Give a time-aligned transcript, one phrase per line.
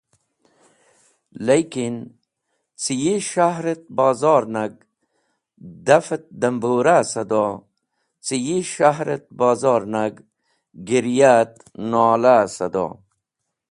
[1.45, 1.95] Likin,
[2.81, 4.73] cẽ yi s̃hahr et bozor nag
[5.85, 7.47] daf et dambura sado,
[8.25, 10.13] cẽ yi s̃hahr et bozor nag
[10.87, 11.55] girya et
[11.91, 12.87] nola sado.